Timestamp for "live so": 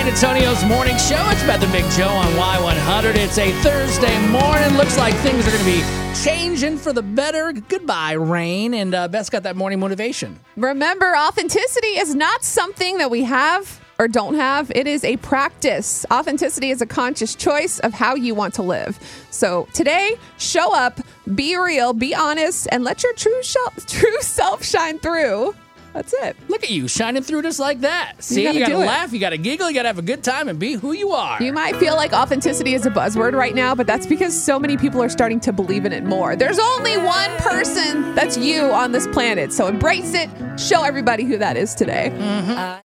18.62-19.68